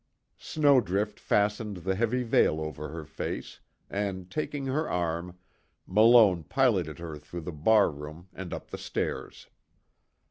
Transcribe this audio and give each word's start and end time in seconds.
Snowdrift 0.39 1.19
fastened 1.19 1.77
the 1.77 1.93
heavy 1.93 2.23
veil 2.23 2.59
over 2.59 2.89
her 2.89 3.05
face, 3.05 3.59
and 3.87 4.31
taking 4.31 4.65
her 4.65 4.89
arm, 4.89 5.37
Malone 5.85 6.41
piloted 6.43 6.97
her 6.97 7.19
through 7.19 7.41
the 7.41 7.51
bar 7.51 7.91
room 7.91 8.27
and 8.33 8.51
up 8.51 8.71
the 8.71 8.79
stairs. 8.79 9.45